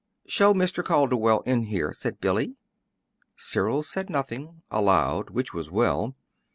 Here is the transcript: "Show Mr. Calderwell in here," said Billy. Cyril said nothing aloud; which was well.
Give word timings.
"Show 0.25 0.55
Mr. 0.55 0.83
Calderwell 0.83 1.41
in 1.41 1.65
here," 1.65 1.93
said 1.93 2.19
Billy. 2.19 2.55
Cyril 3.37 3.83
said 3.83 4.09
nothing 4.09 4.63
aloud; 4.71 5.29
which 5.29 5.53
was 5.53 5.69
well. 5.69 6.15